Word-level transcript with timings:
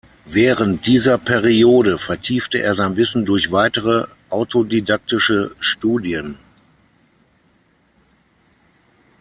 Während 0.25 0.87
dieser 0.87 1.19
Periode 1.19 1.99
vertiefte 1.99 2.57
er 2.59 2.73
sein 2.73 2.95
Wissen 2.95 3.23
durch 3.23 3.51
weitere 3.51 4.07
autodidaktische 4.31 5.55
Studien. 5.59 6.39